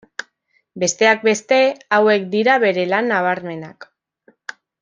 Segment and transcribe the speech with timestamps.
[0.83, 1.59] Besteak beste,
[1.97, 3.91] hauek dira bere lan nabarmenak.